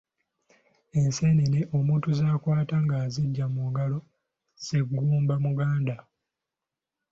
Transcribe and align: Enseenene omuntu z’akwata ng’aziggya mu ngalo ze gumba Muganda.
Enseenene 0.99 1.61
omuntu 1.77 2.07
z’akwata 2.19 2.75
ng’aziggya 2.83 3.45
mu 3.53 3.63
ngalo 3.69 3.99
ze 4.65 4.79
gumba 4.89 5.35
Muganda. 5.43 5.95